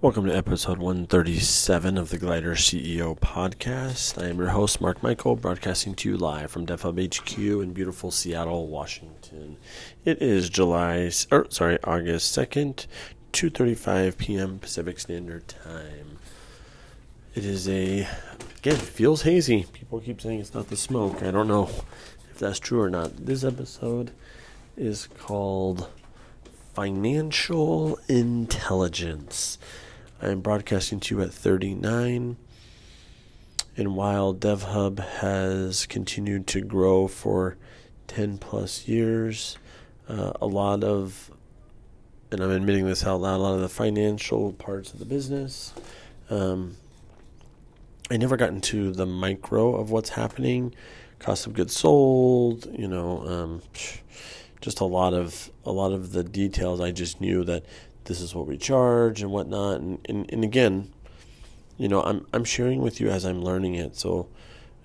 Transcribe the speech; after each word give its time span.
Welcome 0.00 0.26
to 0.26 0.36
episode 0.36 0.78
137 0.78 1.98
of 1.98 2.10
the 2.10 2.18
Glider 2.18 2.54
CEO 2.54 3.18
podcast. 3.18 4.22
I 4.22 4.28
am 4.28 4.38
your 4.38 4.50
host, 4.50 4.80
Mark 4.80 5.02
Michael, 5.02 5.34
broadcasting 5.34 5.96
to 5.96 6.10
you 6.10 6.16
live 6.16 6.52
from 6.52 6.66
DevHub 6.66 7.04
HQ 7.12 7.36
in 7.36 7.72
beautiful 7.72 8.12
Seattle, 8.12 8.68
Washington. 8.68 9.56
It 10.04 10.22
is 10.22 10.50
July, 10.50 11.10
or 11.32 11.50
sorry, 11.50 11.82
August 11.82 12.38
2nd, 12.38 12.86
2:35 13.32 14.16
p.m. 14.18 14.60
Pacific 14.60 15.00
Standard 15.00 15.48
Time. 15.48 16.18
It 17.34 17.44
is 17.44 17.68
a 17.68 18.06
again 18.58 18.76
feels 18.76 19.22
hazy. 19.22 19.66
People 19.72 19.98
keep 19.98 20.20
saying 20.20 20.38
it's 20.38 20.54
not 20.54 20.68
the 20.68 20.76
smoke. 20.76 21.24
I 21.24 21.32
don't 21.32 21.48
know 21.48 21.64
if 22.30 22.38
that's 22.38 22.60
true 22.60 22.80
or 22.80 22.88
not. 22.88 23.26
This 23.26 23.42
episode 23.42 24.12
is 24.76 25.08
called 25.18 25.88
Financial 26.72 27.98
Intelligence. 28.06 29.58
I 30.20 30.30
am 30.30 30.40
broadcasting 30.40 30.98
to 31.00 31.16
you 31.16 31.22
at 31.22 31.32
39. 31.32 32.36
And 33.76 33.94
while 33.94 34.34
DevHub 34.34 34.98
has 34.98 35.86
continued 35.86 36.48
to 36.48 36.60
grow 36.60 37.06
for 37.06 37.56
10 38.08 38.38
plus 38.38 38.88
years, 38.88 39.58
uh, 40.08 40.32
a 40.40 40.46
lot 40.46 40.82
of, 40.82 41.30
and 42.32 42.40
I'm 42.40 42.50
admitting 42.50 42.86
this 42.86 43.06
out 43.06 43.20
loud, 43.20 43.36
a 43.36 43.42
lot 43.42 43.54
of 43.54 43.60
the 43.60 43.68
financial 43.68 44.52
parts 44.54 44.92
of 44.92 44.98
the 44.98 45.04
business, 45.04 45.72
um, 46.30 46.76
I 48.10 48.16
never 48.16 48.36
got 48.36 48.48
into 48.48 48.90
the 48.90 49.06
micro 49.06 49.76
of 49.76 49.92
what's 49.92 50.10
happening, 50.10 50.74
cost 51.20 51.46
of 51.46 51.52
goods 51.52 51.76
sold, 51.76 52.66
you 52.76 52.88
know, 52.88 53.24
um, 53.28 53.62
just 54.60 54.80
a 54.80 54.84
lot 54.84 55.14
of 55.14 55.50
a 55.64 55.72
lot 55.72 55.92
of 55.92 56.12
the 56.12 56.24
details. 56.24 56.80
I 56.80 56.90
just 56.90 57.20
knew 57.20 57.44
that 57.44 57.64
this 58.08 58.20
is 58.20 58.34
what 58.34 58.46
we 58.46 58.56
charge 58.56 59.22
and 59.22 59.30
whatnot. 59.30 59.80
And, 59.80 59.98
and, 60.08 60.32
and 60.32 60.42
again, 60.42 60.90
you 61.76 61.88
know, 61.88 62.02
I'm, 62.02 62.26
I'm 62.32 62.44
sharing 62.44 62.80
with 62.80 63.00
you 63.00 63.08
as 63.08 63.24
I'm 63.24 63.42
learning 63.42 63.74
it. 63.74 63.96
So 63.96 64.28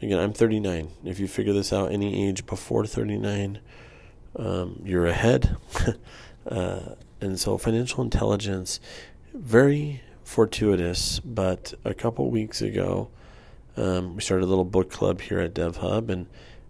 again, 0.01 0.19
I'm 0.19 0.33
39. 0.33 0.89
If 1.05 1.19
you 1.19 1.27
figure 1.27 1.53
this 1.53 1.73
out 1.73 1.91
any 1.91 2.27
age 2.27 2.45
before 2.45 2.85
39, 2.85 3.59
um, 4.35 4.81
you're 4.83 5.07
ahead. 5.07 5.55
uh, 6.47 6.79
and 7.21 7.39
so 7.39 7.57
financial 7.57 8.03
intelligence, 8.03 8.79
very 9.33 10.01
fortuitous, 10.23 11.19
but 11.21 11.73
a 11.85 11.93
couple 11.93 12.29
weeks 12.29 12.61
ago, 12.61 13.09
um, 13.77 14.15
we 14.15 14.21
started 14.21 14.45
a 14.45 14.47
little 14.47 14.65
book 14.65 14.91
club 14.91 15.21
here 15.21 15.39
at 15.39 15.55
DevHub 15.55 16.09
and 16.09 16.27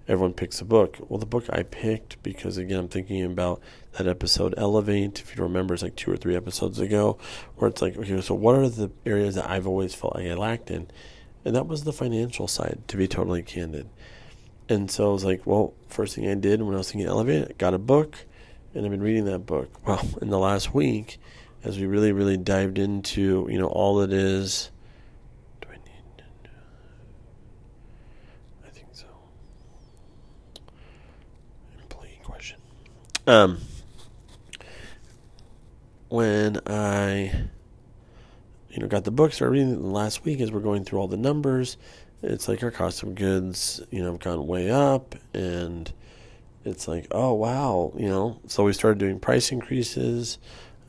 everyone 0.07 0.33
picks 0.33 0.61
a 0.61 0.65
book. 0.65 0.97
Well, 1.07 1.19
the 1.19 1.25
book 1.25 1.45
I 1.49 1.63
picked 1.63 2.21
because 2.23 2.57
again 2.57 2.79
I'm 2.79 2.87
thinking 2.87 3.23
about 3.23 3.61
that 3.93 4.07
episode 4.07 4.53
Elevate. 4.57 5.19
If 5.19 5.35
you 5.35 5.43
remember, 5.43 5.73
it's 5.73 5.83
like 5.83 5.95
two 5.95 6.11
or 6.11 6.17
three 6.17 6.35
episodes 6.35 6.79
ago, 6.79 7.17
where 7.55 7.69
it's 7.69 7.81
like, 7.81 7.97
okay, 7.97 8.21
so 8.21 8.35
what 8.35 8.55
are 8.55 8.69
the 8.69 8.91
areas 9.05 9.35
that 9.35 9.49
I've 9.49 9.67
always 9.67 9.95
felt 9.95 10.15
like 10.15 10.27
I 10.27 10.33
lacked 10.33 10.71
in, 10.71 10.89
and 11.45 11.55
that 11.55 11.67
was 11.67 11.83
the 11.83 11.93
financial 11.93 12.47
side. 12.47 12.81
To 12.87 12.97
be 12.97 13.07
totally 13.07 13.43
candid, 13.43 13.89
and 14.69 14.89
so 14.89 15.09
I 15.09 15.13
was 15.13 15.25
like, 15.25 15.45
well, 15.45 15.73
first 15.87 16.15
thing 16.15 16.27
I 16.27 16.35
did 16.35 16.61
when 16.61 16.75
I 16.75 16.77
was 16.77 16.91
thinking 16.91 17.07
Elevate, 17.07 17.47
I 17.49 17.53
got 17.57 17.73
a 17.73 17.79
book, 17.79 18.17
and 18.73 18.85
I've 18.85 18.91
been 18.91 19.03
reading 19.03 19.25
that 19.25 19.39
book. 19.39 19.69
Well, 19.85 20.07
in 20.21 20.29
the 20.29 20.39
last 20.39 20.73
week, 20.73 21.19
as 21.63 21.77
we 21.77 21.85
really 21.85 22.11
really 22.11 22.38
dived 22.38 22.77
into 22.77 23.47
you 23.49 23.57
know 23.57 23.67
all 23.67 24.01
it 24.01 24.11
is 24.11 24.71
Um, 33.25 33.59
when 36.09 36.59
I, 36.67 37.31
you 38.69 38.79
know, 38.79 38.88
got 38.88 39.05
the 39.05 39.11
book, 39.11 39.31
started 39.31 39.53
reading 39.53 39.81
the 39.81 39.88
last 39.88 40.25
week 40.25 40.41
as 40.41 40.52
we're 40.52 40.59
going 40.59 40.83
through 40.83 40.99
all 40.99 41.07
the 41.07 41.17
numbers, 41.17 41.77
it's 42.21 42.47
like 42.47 42.63
our 42.63 42.71
cost 42.71 43.01
of 43.01 43.16
goods, 43.16 43.81
you 43.91 44.01
know, 44.01 44.11
have 44.11 44.19
gone 44.19 44.45
way 44.45 44.69
up, 44.69 45.16
and 45.33 45.91
it's 46.66 46.88
like, 46.88 47.07
oh 47.11 47.34
wow, 47.34 47.94
you 47.97 48.07
know. 48.07 48.39
So 48.47 48.63
we 48.63 48.73
started 48.73 49.00
doing 49.00 49.19
price 49.19 49.51
increases. 49.51 50.38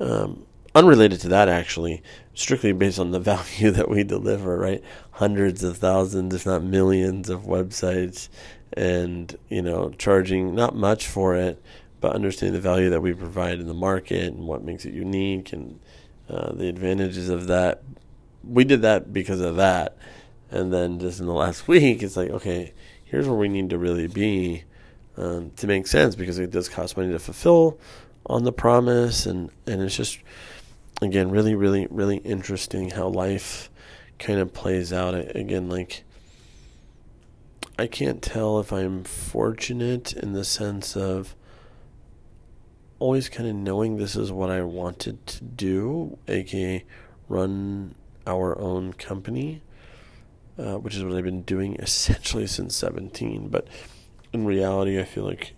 Um, 0.01 0.47
unrelated 0.75 1.21
to 1.21 1.29
that, 1.29 1.49
actually, 1.49 2.03
strictly 2.35 2.73
based 2.73 2.99
on 2.99 3.13
the 3.13 3.21
value 3.21 3.71
that 3.71 3.89
we 3.89 4.03
deliver, 4.03 4.59
right? 4.59 4.83
Hundreds 5.13 5.63
of 5.63 5.79
thousands, 5.79 6.35
if 6.35 6.47
not 6.47 6.65
millions, 6.65 7.31
of 7.31 7.43
websites, 7.43 8.29
and 8.73 9.37
you 9.49 9.63
know, 9.63 9.91
charging 9.99 10.55
not 10.55 10.75
much 10.75 11.07
for 11.07 11.37
it 11.37 11.63
but 12.05 12.15
understanding 12.15 12.53
the 12.53 12.61
value 12.61 12.91
that 12.91 13.01
we 13.01 13.15
provide 13.15 13.59
in 13.59 13.67
the 13.67 13.73
market 13.73 14.25
and 14.25 14.47
what 14.47 14.63
makes 14.63 14.85
it 14.85 14.93
unique 14.93 15.55
and 15.55 15.81
uh, 16.29 16.53
the 16.53 16.69
advantages 16.69 17.31
of 17.31 17.47
that. 17.47 17.83
We 18.47 18.65
did 18.65 18.83
that 18.83 19.11
because 19.11 19.41
of 19.41 19.57
that. 19.57 19.97
And 20.51 20.71
then 20.71 20.99
just 20.99 21.19
in 21.19 21.25
the 21.25 21.33
last 21.33 21.67
week, 21.69 22.03
it's 22.03 22.15
like, 22.15 22.29
okay, 22.29 22.75
here's 23.07 23.27
where 23.27 23.39
we 23.39 23.49
need 23.49 23.71
to 23.71 23.79
really 23.79 24.07
be 24.07 24.65
um, 25.17 25.53
to 25.57 25.67
make 25.67 25.87
sense 25.87 26.15
because 26.15 26.39
it 26.39 26.51
does 26.51 26.69
cost 26.69 26.95
money 26.99 27.11
to 27.11 27.19
fulfill 27.19 27.79
on 28.27 28.45
the 28.45 28.53
promise. 28.53 29.25
And, 29.25 29.49
and 29.67 29.81
it's 29.81 29.97
just, 29.97 30.19
again, 31.01 31.31
really, 31.31 31.55
really, 31.55 31.87
really 31.91 32.19
interesting 32.19 32.91
how 32.91 33.09
life 33.09 33.71
kind 34.19 34.41
of 34.41 34.53
plays 34.53 34.93
out. 34.93 35.15
Again, 35.15 35.71
like, 35.71 36.05
I 37.79 37.87
can't 37.87 38.21
tell 38.21 38.61
if 38.61 38.75
I'm 38.75 39.05
fortunate 39.05 40.13
in 40.13 40.35
the 40.35 40.45
sense 40.45 40.99
of 40.99 41.35
always 43.05 43.29
kind 43.29 43.47
of 43.47 43.55
knowing 43.55 43.99
this 43.99 44.17
is 44.17 44.33
what 44.33 44.49
I 44.49 44.63
wanted 44.63 45.27
to 45.27 45.45
do, 45.45 46.17
aka 46.27 46.83
run 47.29 47.95
our 48.27 48.59
own 48.59 48.95
company, 48.95 49.61
uh, 50.59 50.77
which 50.77 50.97
is 50.97 51.05
what 51.05 51.15
I've 51.15 51.23
been 51.23 51.43
doing 51.43 51.75
essentially 51.79 52.47
since 52.47 52.75
17. 52.75 53.49
But 53.49 53.69
in 54.33 54.47
reality, 54.47 54.99
I 54.99 55.05
feel 55.05 55.25
like 55.25 55.53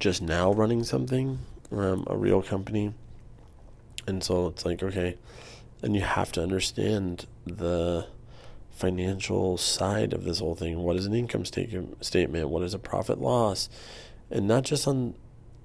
just 0.00 0.22
now 0.22 0.54
running 0.54 0.84
something, 0.84 1.40
um, 1.70 2.06
a 2.06 2.16
real 2.16 2.40
company. 2.40 2.94
And 4.06 4.24
so 4.24 4.46
it's 4.46 4.64
like, 4.64 4.82
okay, 4.82 5.18
and 5.82 5.94
you 5.94 6.00
have 6.00 6.32
to 6.32 6.42
understand 6.42 7.26
the 7.44 8.06
financial 8.70 9.58
side 9.58 10.14
of 10.14 10.24
this 10.24 10.38
whole 10.38 10.54
thing. 10.54 10.78
What 10.78 10.96
is 10.96 11.04
an 11.04 11.12
income 11.12 11.44
statement? 11.44 12.48
What 12.48 12.62
is 12.62 12.72
a 12.72 12.78
profit 12.78 13.20
loss? 13.20 13.68
and 14.30 14.48
not 14.48 14.64
just 14.64 14.86
on 14.86 15.14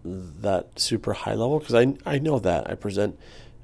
that 0.04 0.80
super 0.80 1.14
high 1.14 1.34
level 1.34 1.60
because 1.60 1.76
I 1.76 1.96
I 2.06 2.20
know 2.20 2.40
that 2.40 2.70
I 2.70 2.76
present. 2.76 3.20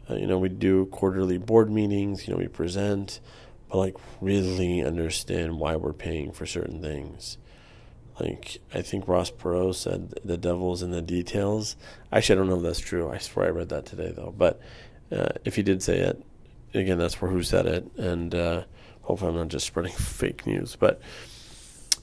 Uh, 0.10 0.16
you 0.16 0.26
know, 0.28 0.38
we 0.38 0.50
do 0.50 0.86
quarterly 0.86 1.38
board 1.38 1.70
meetings. 1.70 2.28
You 2.28 2.34
know, 2.34 2.40
we 2.40 2.48
present, 2.48 3.20
but 3.70 3.78
like 3.78 3.96
really 4.22 4.84
understand 4.84 5.60
why 5.60 5.76
we're 5.76 5.94
paying 5.94 6.32
for 6.32 6.46
certain 6.46 6.82
things. 6.82 7.38
Like 8.20 8.60
I 8.74 8.82
think 8.82 9.08
Ross 9.08 9.30
Perot 9.30 9.76
said, 9.76 10.20
"The 10.24 10.38
devil's 10.38 10.82
in 10.82 10.92
the 10.92 11.02
details." 11.02 11.76
Actually, 12.12 12.36
I 12.36 12.38
don't 12.40 12.50
know 12.50 12.58
if 12.58 12.64
that's 12.64 12.80
true. 12.80 13.10
I 13.10 13.18
swear 13.18 13.48
I 13.48 13.50
read 13.50 13.70
that 13.70 13.86
today 13.86 14.12
though. 14.16 14.34
But 14.36 14.60
uh, 15.12 15.30
if 15.46 15.56
he 15.56 15.64
did 15.64 15.84
say 15.84 16.00
it, 16.00 16.24
again, 16.74 16.98
that's 16.98 17.14
for 17.14 17.28
who 17.28 17.44
said 17.44 17.66
it, 17.66 17.86
and 17.98 18.34
uh, 18.34 18.64
hopefully 19.02 19.32
I'm 19.32 19.38
not 19.38 19.50
just 19.50 19.68
spreading 19.68 19.92
fake 19.98 20.46
news. 20.48 20.76
But 20.76 21.02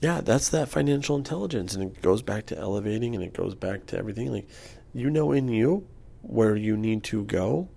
yeah, 0.05 0.21
that's 0.21 0.51
that 0.51 0.69
financial 0.69 1.17
intelligence. 1.17 1.75
And 1.75 1.83
it 1.83 2.03
goes 2.03 2.21
back 2.21 2.45
to 2.47 2.59
elevating 2.59 3.15
and 3.15 3.25
it 3.25 3.33
goes 3.33 3.55
back 3.55 3.87
to 3.87 3.97
everything. 3.97 4.31
Like, 4.31 4.47
you 4.93 5.09
know 5.09 5.33
in 5.33 5.49
you 5.49 5.87
where 6.21 6.55
you 6.55 6.77
need 6.77 7.05
to 7.05 7.25
go. 7.25 7.71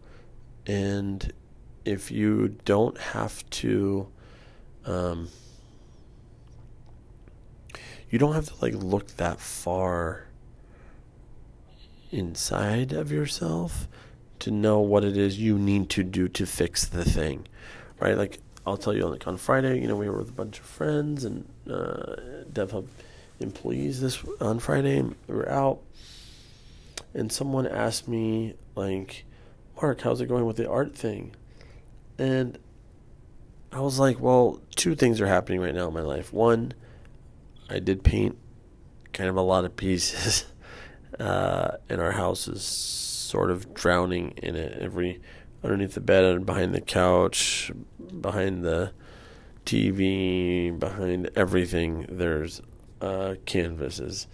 And 0.65 1.31
if 1.85 2.11
you 2.11 2.57
don't 2.65 2.97
have 2.97 3.49
to, 3.61 4.09
um, 4.85 5.29
you 8.09 8.19
don't 8.19 8.33
have 8.33 8.47
to 8.47 8.55
like 8.61 8.73
look 8.73 9.07
that 9.15 9.39
far 9.39 10.25
inside 12.11 12.91
of 12.91 13.09
yourself 13.09 13.87
to 14.39 14.51
know 14.51 14.81
what 14.81 15.05
it 15.05 15.15
is 15.15 15.39
you 15.39 15.57
need 15.57 15.89
to 15.91 16.03
do 16.03 16.27
to 16.27 16.45
fix 16.45 16.83
the 16.83 17.05
thing, 17.05 17.47
right? 18.01 18.17
Like 18.17 18.39
I'll 18.67 18.75
tell 18.75 18.93
you, 18.93 19.07
like 19.07 19.25
on 19.25 19.37
Friday, 19.37 19.79
you 19.79 19.87
know, 19.87 19.95
we 19.95 20.09
were 20.09 20.17
with 20.17 20.27
a 20.27 20.33
bunch 20.33 20.59
of 20.59 20.65
friends 20.65 21.23
and 21.23 21.47
uh, 21.69 22.17
DevHub 22.51 22.85
employees 23.39 24.01
this 24.01 24.21
on 24.41 24.59
Friday. 24.59 25.01
We 25.01 25.15
were 25.35 25.49
out, 25.49 25.79
and 27.13 27.31
someone 27.31 27.65
asked 27.65 28.09
me, 28.09 28.55
like, 28.75 29.23
Mark, 29.81 30.01
how's 30.01 30.19
it 30.19 30.25
going 30.25 30.45
with 30.45 30.57
the 30.57 30.69
art 30.69 30.93
thing? 30.93 31.33
And 32.17 32.57
I 33.71 33.79
was 33.79 33.99
like, 33.99 34.19
well, 34.19 34.59
two 34.75 34.95
things 34.95 35.21
are 35.21 35.27
happening 35.27 35.61
right 35.61 35.73
now 35.73 35.87
in 35.87 35.93
my 35.93 36.01
life. 36.01 36.33
One, 36.33 36.73
I 37.69 37.79
did 37.79 38.03
paint 38.03 38.37
kind 39.13 39.29
of 39.29 39.37
a 39.37 39.41
lot 39.41 39.63
of 39.63 39.77
pieces, 39.77 40.45
uh, 41.21 41.77
and 41.87 42.01
our 42.01 42.11
house 42.11 42.49
is 42.49 42.63
sort 42.63 43.49
of 43.49 43.73
drowning 43.73 44.33
in 44.43 44.57
it. 44.57 44.77
Every 44.81 45.21
underneath 45.63 45.93
the 45.93 46.01
bed 46.01 46.23
and 46.23 46.45
behind 46.45 46.73
the 46.73 46.81
couch, 46.81 47.71
behind 48.21 48.63
the 48.63 48.91
TV, 49.65 50.77
behind 50.77 51.29
everything. 51.35 52.05
There's 52.09 52.61
uh, 53.01 53.35
canvases, 53.45 54.27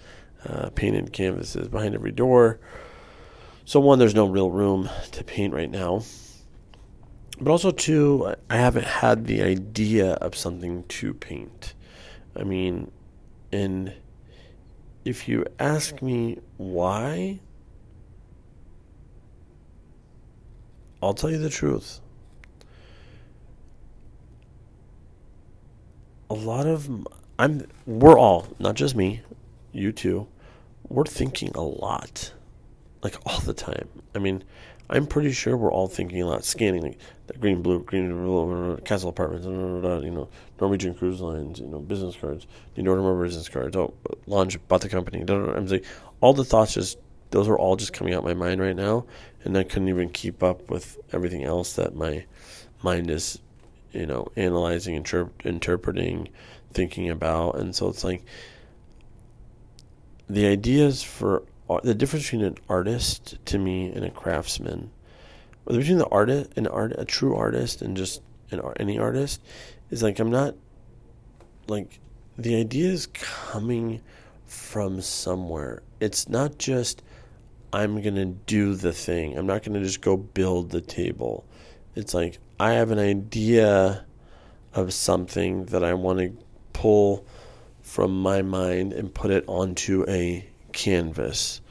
uh, 0.48 0.70
painted 0.72 1.12
canvases 1.14 1.68
behind 1.68 1.96
every 1.96 2.12
door. 2.12 2.60
So 3.66 3.80
one, 3.80 4.00
there's 4.00 4.16
no 4.16 4.28
real 4.28 4.52
room 4.52 4.90
to 5.12 5.24
paint 5.24 5.54
right 5.54 5.72
now, 5.72 6.04
but 7.40 7.52
also 7.52 7.72
too, 7.72 8.36
I 8.50 8.58
haven't 8.58 8.86
had 8.86 9.26
the 9.26 9.42
idea 9.42 10.14
of 10.14 10.36
something 10.36 10.84
to 10.84 11.14
paint. 11.14 11.74
I 12.36 12.44
mean, 12.44 12.92
and 13.52 13.94
if 15.06 15.28
you 15.28 15.46
ask 15.60 16.02
me 16.02 16.40
why, 16.58 17.40
I'll 21.04 21.14
tell 21.14 21.30
you 21.30 21.38
the 21.38 21.50
truth. 21.50 22.00
A 26.30 26.34
lot 26.34 26.66
of 26.66 26.90
I'm 27.38 27.68
we're 27.86 28.18
all, 28.18 28.48
not 28.60 28.76
just 28.76 28.96
me, 28.96 29.22
you 29.72 29.92
too. 29.92 30.28
We're 30.88 31.06
thinking 31.06 31.52
a 31.56 31.62
lot. 31.62 32.32
Like 33.02 33.18
all 33.26 33.40
the 33.40 33.54
time. 33.54 33.90
I 34.16 34.20
mean, 34.20 34.44
I'm 34.90 35.08
pretty 35.08 35.32
sure 35.32 35.58
we're 35.58 35.72
all 35.72 35.88
thinking 35.88 36.22
a 36.22 36.28
lot, 36.28 36.46
scanning 36.46 36.84
like 36.84 37.00
the 37.28 37.34
green, 37.34 37.62
blue, 37.62 37.80
green, 37.84 38.10
blue, 38.10 38.78
castle 38.86 39.10
apartments, 39.10 39.46
you 39.46 40.12
know, 40.12 40.30
Norwegian 40.60 40.94
cruise 40.94 41.20
lines, 41.20 41.60
you 41.60 41.68
know, 41.68 41.80
business 41.80 42.16
cards, 42.16 42.48
order 42.78 43.02
more 43.02 43.22
business 43.22 43.50
cards. 43.50 43.76
Oh, 43.76 43.94
launch, 44.28 44.58
bought 44.68 44.82
the 44.82 44.90
company. 44.90 45.24
I'm 45.28 45.68
like, 45.68 45.86
all 46.22 46.34
the 46.34 46.46
thoughts 46.46 46.76
just, 46.76 46.98
those 47.34 47.48
are 47.48 47.58
all 47.58 47.76
just 47.76 47.94
coming 47.94 48.14
out 48.14 48.24
my 48.24 48.36
mind 48.36 48.62
right 48.62 48.76
now, 48.76 49.06
and 49.44 49.58
I 49.58 49.64
couldn't 49.64 49.90
even 49.90 50.10
keep 50.10 50.44
up 50.44 50.70
with 50.70 51.00
everything 51.12 51.44
else 51.44 51.74
that 51.78 51.96
my 51.96 52.26
mind 52.84 53.10
is, 53.10 53.40
you 53.92 54.06
know, 54.06 54.28
analyzing, 54.36 55.04
interp- 55.04 55.44
interpreting, 55.44 56.30
thinking 56.74 57.10
about, 57.10 57.56
and 57.56 57.76
so 57.76 57.90
it's 57.90 58.04
like 58.04 58.24
the 60.30 60.46
ideas 60.46 61.02
for 61.02 61.42
the 61.82 61.96
difference 61.96 62.26
between 62.26 62.46
an 62.46 62.58
artist 62.70 63.44
to 63.46 63.58
me 63.58 63.92
and 63.92 64.06
a 64.06 64.12
craftsman, 64.12 64.92
between 65.66 65.98
the 65.98 66.10
artist, 66.10 66.52
an 66.56 66.68
art, 66.68 66.94
a 67.00 67.04
true 67.04 67.36
artist, 67.36 67.82
and 67.82 67.98
just 67.98 68.22
an 68.52 68.62
any 68.80 69.00
artist, 69.00 69.42
is 69.90 70.04
like 70.04 70.20
I'm 70.20 70.30
not 70.30 70.54
like 71.68 72.00
the 72.38 72.58
idea 72.58 72.92
is 72.92 73.08
coming 73.08 74.02
from 74.46 75.02
somewhere. 75.02 75.82
It's 76.00 76.30
not 76.30 76.60
just 76.60 77.02
I'm 77.74 78.02
gonna 78.02 78.26
do 78.26 78.76
the 78.76 78.94
thing. 78.94 79.38
I'm 79.38 79.48
not 79.48 79.64
gonna 79.64 79.82
just 79.82 80.02
go 80.02 80.16
build 80.16 80.70
the 80.70 80.80
table. 80.80 81.44
It's 81.96 82.14
like 82.14 82.38
I 82.60 82.74
have 82.74 82.92
an 82.92 83.00
idea 83.00 84.06
of 84.74 84.94
something 84.94 85.66
that 85.66 85.84
I 85.84 85.96
want 85.96 86.20
to 86.20 86.38
pull 86.72 87.26
from 87.82 88.22
my 88.22 88.42
mind 88.42 88.94
and 88.94 89.14
put 89.14 89.32
it 89.32 89.44
onto 89.48 90.06
a 90.08 90.48
canvas. 90.72 91.62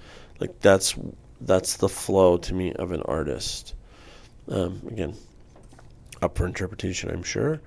Like 0.41 0.61
that's 0.61 0.97
that's 1.41 1.77
the 1.77 1.89
flow 1.89 2.37
to 2.37 2.55
me 2.55 2.73
of 2.73 2.93
an 2.93 3.03
artist. 3.03 3.75
Um, 4.49 4.83
again, 4.89 5.15
up 6.21 6.37
for 6.37 6.47
interpretation, 6.47 7.11
I'm 7.11 7.23
sure, 7.23 7.61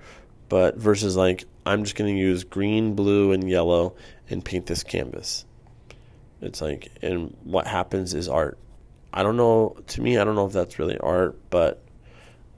but 0.48 0.76
versus 0.76 1.16
like 1.16 1.44
I'm 1.64 1.84
just 1.84 1.96
going 1.96 2.14
to 2.14 2.20
use 2.20 2.44
green, 2.44 2.94
blue, 2.94 3.32
and 3.32 3.48
yellow 3.48 3.96
and 4.30 4.44
paint 4.44 4.66
this 4.66 4.82
canvas. 4.84 5.44
It's 6.40 6.60
like, 6.60 6.90
and 7.02 7.36
what 7.44 7.66
happens 7.66 8.14
is 8.14 8.28
art. 8.28 8.58
I 9.12 9.22
don't 9.22 9.36
know. 9.36 9.76
To 9.86 10.00
me, 10.02 10.18
I 10.18 10.24
don't 10.24 10.34
know 10.34 10.46
if 10.46 10.52
that's 10.52 10.78
really 10.78 10.98
art, 10.98 11.38
but 11.50 11.82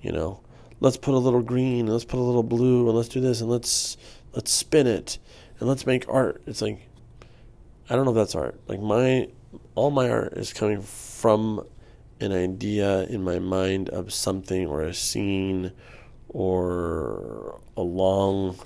you 0.02 0.12
know, 0.12 0.40
let's 0.80 0.96
put 0.96 1.14
a 1.14 1.19
little 1.19 1.42
green, 1.42 1.86
let's 1.86 2.04
put 2.04 2.19
a 2.19 2.22
little 2.22 2.42
blue, 2.42 2.88
and 2.88 2.96
let's 2.96 3.08
do 3.08 3.20
this, 3.20 3.40
and 3.40 3.50
let's 3.50 3.96
let's 4.32 4.52
spin 4.52 4.86
it, 4.86 5.19
and 5.60 5.69
let's 5.69 5.86
make 5.86 6.04
art. 6.08 6.42
It's 6.46 6.62
like 6.62 6.88
I 7.88 7.96
don't 7.96 8.04
know 8.04 8.10
if 8.10 8.16
that's 8.16 8.34
art. 8.34 8.60
Like 8.66 8.80
my 8.80 9.28
all 9.75 9.90
my 9.90 10.10
art 10.10 10.34
is 10.34 10.52
coming 10.52 10.82
from 10.82 11.64
an 12.20 12.32
idea 12.32 13.04
in 13.04 13.22
my 13.22 13.38
mind 13.38 13.88
of 13.90 14.12
something 14.12 14.66
or 14.66 14.82
a 14.82 14.92
scene 14.92 15.72
or 16.28 17.60
a 17.76 17.82
long 17.82 18.58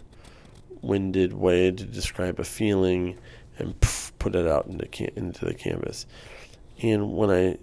winded 0.81 1.33
way 1.33 1.71
to 1.71 1.85
describe 1.85 2.41
a 2.41 2.45
feeling 2.45 3.17
and 3.59 3.79
poof, 3.81 4.02
put 4.23 4.37
it 4.37 4.47
out 4.47 4.67
into 4.67 5.19
into 5.19 5.45
the 5.45 5.53
canvas. 5.53 6.07
And 6.81 7.17
when 7.17 7.31
I 7.31 7.59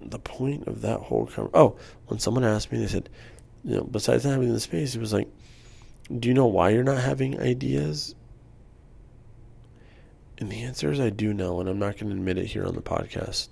the 0.00 0.18
point 0.18 0.66
of 0.66 0.80
that 0.82 0.98
whole 0.98 1.30
oh, 1.54 1.76
when 2.06 2.18
someone 2.18 2.44
asked 2.44 2.72
me, 2.72 2.78
they 2.78 2.88
said, 2.88 3.08
you 3.64 3.76
know, 3.76 3.84
besides 3.84 4.24
having 4.24 4.52
the 4.52 4.60
space, 4.60 4.96
it 4.96 5.00
was 5.00 5.12
like, 5.12 5.28
do 6.18 6.28
you 6.28 6.34
know 6.34 6.46
why 6.46 6.70
you're 6.70 6.82
not 6.82 7.00
having 7.00 7.40
ideas? 7.40 8.16
And 10.38 10.50
the 10.50 10.62
answer 10.62 10.90
is 10.90 10.98
I 10.98 11.10
do 11.10 11.32
know, 11.32 11.60
and 11.60 11.68
I'm 11.68 11.78
not 11.78 11.98
going 11.98 12.10
to 12.10 12.16
admit 12.16 12.38
it 12.38 12.46
here 12.46 12.66
on 12.66 12.74
the 12.74 12.82
podcast. 12.82 13.48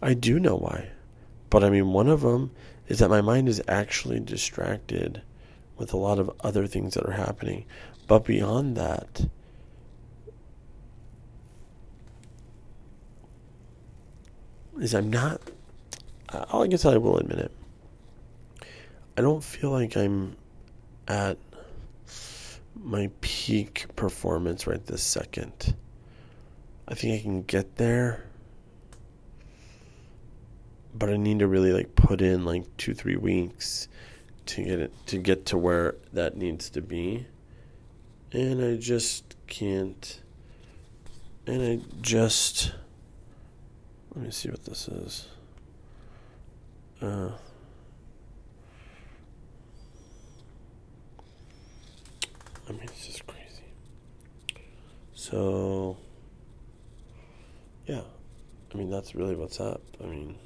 I 0.00 0.14
do 0.14 0.38
know 0.38 0.56
why. 0.56 0.90
But 1.50 1.62
I 1.62 1.68
mean, 1.70 1.92
one 1.92 2.08
of 2.08 2.22
them 2.22 2.52
is 2.88 3.00
that 3.00 3.10
my 3.10 3.20
mind 3.20 3.48
is 3.48 3.62
actually 3.68 4.20
distracted 4.20 5.22
with 5.76 5.92
a 5.92 5.98
lot 5.98 6.18
of 6.18 6.30
other 6.40 6.66
things 6.66 6.94
that 6.94 7.04
are 7.04 7.12
happening. 7.12 7.66
But 8.06 8.24
beyond 8.24 8.76
that, 8.76 9.26
is 14.82 14.94
I'm 14.94 15.10
not, 15.10 15.40
I 16.28 16.66
guess 16.66 16.84
I 16.84 16.96
will 16.96 17.18
admit 17.18 17.38
it. 17.38 17.52
I 19.16 19.20
don't 19.20 19.44
feel 19.44 19.70
like 19.70 19.96
I'm 19.96 20.36
at 21.06 21.38
my 22.74 23.10
peak 23.20 23.86
performance 23.94 24.66
right 24.66 24.84
this 24.84 25.02
second. 25.02 25.76
I 26.88 26.94
think 26.94 27.20
I 27.20 27.22
can 27.22 27.42
get 27.42 27.76
there. 27.76 28.24
But 30.94 31.10
I 31.10 31.16
need 31.16 31.38
to 31.38 31.46
really 31.46 31.72
like 31.72 31.94
put 31.94 32.20
in 32.20 32.44
like 32.44 32.64
2-3 32.76 33.18
weeks 33.18 33.88
to 34.46 34.64
get 34.64 34.80
it 34.80 34.92
to 35.06 35.18
get 35.18 35.46
to 35.46 35.56
where 35.56 35.94
that 36.12 36.36
needs 36.36 36.68
to 36.70 36.82
be. 36.82 37.26
And 38.32 38.62
I 38.62 38.76
just 38.76 39.36
can't 39.46 40.20
and 41.46 41.62
I 41.62 41.80
just 42.00 42.72
let 44.14 44.24
me 44.24 44.30
see 44.30 44.50
what 44.50 44.64
this 44.64 44.88
is. 44.88 45.28
Uh 47.00 47.30
I 52.68 52.72
mean, 52.72 52.82
it's 52.84 53.06
just 53.06 53.26
crazy. 53.26 53.64
So 55.14 55.96
yeah, 57.86 58.02
I 58.72 58.76
mean 58.78 58.90
that's 58.90 59.14
really 59.14 59.34
what's 59.34 59.60
up. 59.60 59.82
I 60.02 60.06
mean. 60.06 60.36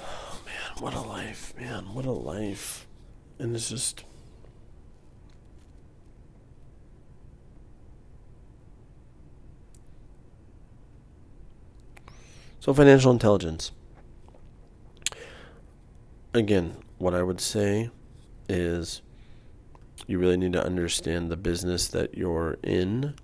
Oh 0.00 0.40
man, 0.44 0.82
what 0.82 0.94
a 0.94 1.00
life, 1.00 1.54
man, 1.58 1.84
what 1.94 2.04
a 2.04 2.10
life. 2.12 2.86
And 3.38 3.54
it's 3.54 3.68
just. 3.68 4.04
So, 12.60 12.74
financial 12.74 13.12
intelligence 13.12 13.70
again, 16.36 16.76
what 16.98 17.14
I 17.14 17.22
would 17.22 17.40
say 17.40 17.90
is 18.48 19.02
you 20.06 20.18
really 20.18 20.36
need 20.36 20.52
to 20.52 20.64
understand 20.64 21.30
the 21.30 21.36
business 21.36 21.88
that 21.88 22.16
you're 22.16 22.58
in 22.62 23.14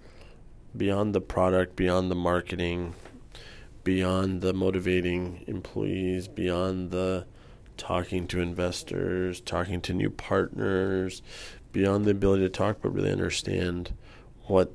beyond 0.77 1.15
the 1.15 1.21
product, 1.21 1.77
beyond 1.77 2.11
the 2.11 2.17
marketing, 2.17 2.95
beyond 3.85 4.41
the 4.41 4.55
motivating 4.55 5.45
employees, 5.47 6.27
beyond 6.27 6.91
the 6.91 7.27
talking 7.77 8.27
to 8.29 8.41
investors, 8.41 9.41
talking 9.41 9.81
to 9.83 9.93
new 9.93 10.11
partners, 10.11 11.23
beyond 11.73 12.05
the 12.05 12.11
ability 12.11 12.43
to 12.43 12.49
talk, 12.49 12.79
but 12.83 12.91
really 12.91 13.11
understand 13.11 13.95
what 14.45 14.73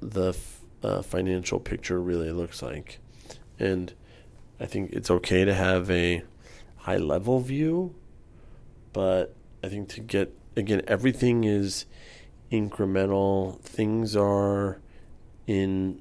the 0.00 0.34
uh, 0.82 1.02
financial 1.02 1.60
picture 1.60 2.00
really 2.00 2.32
looks 2.32 2.62
like. 2.62 2.98
And 3.58 3.92
I 4.58 4.66
think 4.66 4.92
it's 4.92 5.10
okay 5.10 5.44
to 5.44 5.54
have 5.54 5.90
a 5.90 6.22
high 6.78 6.96
level 6.96 7.40
view, 7.40 7.94
but 8.92 9.34
I 9.62 9.68
think 9.68 9.88
to 9.90 10.00
get 10.00 10.34
again 10.56 10.82
everything 10.86 11.44
is 11.44 11.86
incremental. 12.50 13.60
Things 13.60 14.16
are 14.16 14.80
in 15.46 16.00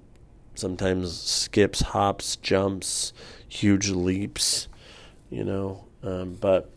sometimes 0.56 1.22
skips, 1.22 1.82
hops, 1.82 2.36
jumps, 2.38 3.14
huge 3.48 3.90
leaps, 3.90 4.68
you 5.30 5.44
know. 5.44 5.86
Um, 6.04 6.36
but 6.40 6.72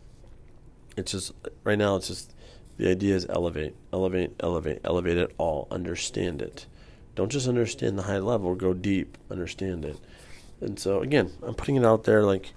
it's 0.96 1.12
just 1.12 1.32
right 1.64 1.78
now. 1.78 1.96
It's 1.96 2.08
just 2.08 2.34
the 2.76 2.88
idea 2.88 3.14
is 3.14 3.26
elevate, 3.28 3.74
elevate, 3.92 4.32
elevate, 4.40 4.80
elevate 4.84 5.18
it 5.18 5.32
all. 5.38 5.68
Understand 5.70 6.42
it. 6.42 6.66
Don't 7.14 7.30
just 7.30 7.46
understand 7.46 7.98
the 7.98 8.04
high 8.04 8.18
level. 8.18 8.54
Go 8.54 8.74
deep. 8.74 9.18
Understand 9.30 9.84
it. 9.84 9.98
And 10.60 10.78
so 10.78 11.00
again, 11.00 11.30
I'm 11.42 11.54
putting 11.54 11.76
it 11.76 11.84
out 11.84 12.04
there 12.04 12.22
like 12.22 12.52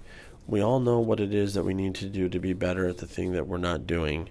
we 0.46 0.60
all 0.60 0.80
know 0.80 1.00
what 1.00 1.20
it 1.20 1.34
is 1.34 1.54
that 1.54 1.64
we 1.64 1.74
need 1.74 1.94
to 1.96 2.06
do 2.06 2.28
to 2.28 2.38
be 2.38 2.52
better 2.52 2.86
at 2.88 2.98
the 2.98 3.06
thing 3.06 3.32
that 3.32 3.46
we're 3.46 3.56
not 3.58 3.86
doing, 3.86 4.30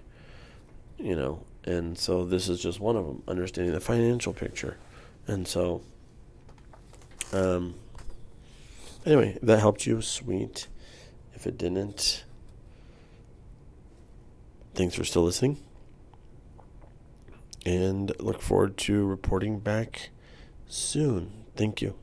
you 0.98 1.14
know, 1.14 1.42
And 1.66 1.98
so 1.98 2.24
this 2.24 2.48
is 2.48 2.60
just 2.62 2.78
one 2.78 2.96
of 2.96 3.04
them, 3.06 3.22
understanding 3.26 3.74
the 3.74 3.80
financial 3.80 4.32
picture. 4.32 4.76
And 5.26 5.48
so, 5.48 5.82
um, 7.32 7.74
anyway, 9.04 9.36
that 9.42 9.58
helped 9.58 9.84
you, 9.84 10.00
sweet. 10.00 10.68
If 11.34 11.46
it 11.46 11.58
didn't, 11.58 12.24
thanks 14.76 14.94
for 14.94 15.04
still 15.04 15.24
listening. 15.24 15.58
And 17.64 18.12
look 18.20 18.40
forward 18.40 18.76
to 18.78 19.04
reporting 19.04 19.58
back 19.58 20.10
soon. 20.68 21.44
Thank 21.56 21.82
you. 21.82 21.94